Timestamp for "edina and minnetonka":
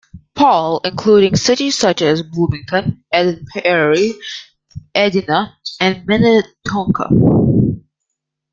4.95-7.07